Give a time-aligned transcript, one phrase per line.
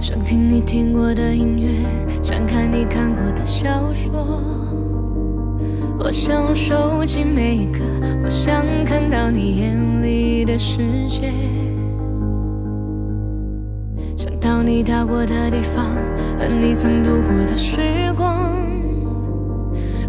[0.00, 1.70] 想听你听过的音乐，
[2.22, 4.42] 想看你看过的小说。
[5.98, 7.80] 我想收集每一个，
[8.22, 11.32] 我想看到你眼里的世界。
[14.16, 15.84] 想到你到过的地方，
[16.38, 18.54] 和你曾度过的时光。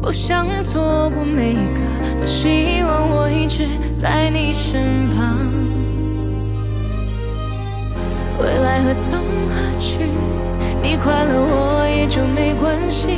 [0.00, 3.68] 不想错过每一个，多希望我一直
[3.98, 5.38] 在你身旁。
[8.40, 10.00] 未来何从何去？
[10.82, 13.08] 你快乐我也就没关系。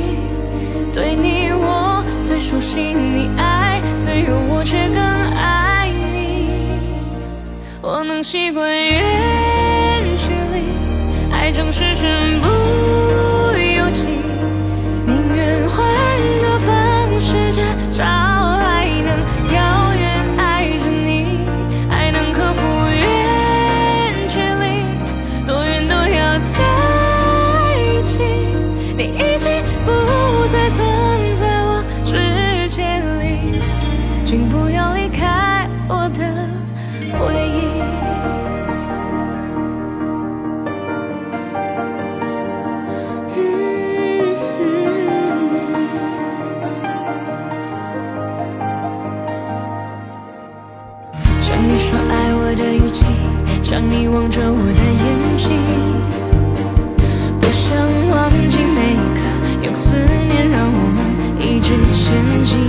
[0.91, 6.49] 对你我最熟悉，你爱自由，我却更爱你。
[7.81, 8.69] 我能习惯
[11.53, 14.07] 总是身不由己
[15.05, 15.85] 宁愿换
[16.41, 19.07] 个方式至少还能
[19.53, 21.45] 遥远爱着你
[21.91, 26.57] 爱能克服远距离多远都要在
[27.77, 28.19] 一起。
[28.97, 29.51] 你已经
[29.85, 30.83] 不再存
[31.35, 32.81] 在我世界
[33.21, 33.61] 里
[34.25, 36.49] 请不要离开我的
[37.19, 37.42] 回
[53.63, 55.49] 想你望着我的眼睛，
[57.39, 57.79] 不想
[58.11, 59.19] 忘记每一刻，
[59.63, 59.95] 用思
[60.27, 60.99] 念让我们
[61.39, 62.59] 一直前进。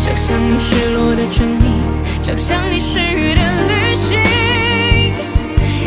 [0.00, 1.64] 想象你失落的唇印，
[2.20, 4.18] 想象你失语的旅行，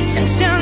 [0.08, 0.53] 想象。